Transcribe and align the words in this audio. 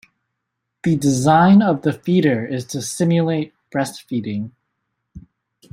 The 0.81 0.95
design 0.95 1.61
of 1.61 1.83
the 1.83 1.93
feeder 1.93 2.43
is 2.43 2.65
to 2.73 2.81
simulate 2.81 3.53
breastfeeding. 3.71 4.49